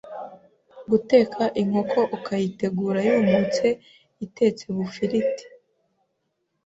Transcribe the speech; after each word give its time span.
Guteka 0.91 1.43
inkoko 1.61 1.99
ukayitegura 2.17 2.99
yumutse 3.09 3.67
itetse 4.25 4.65
bufiriti, 4.77 5.45